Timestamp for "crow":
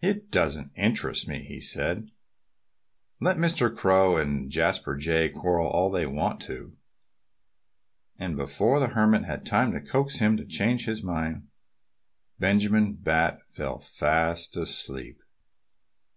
3.76-4.16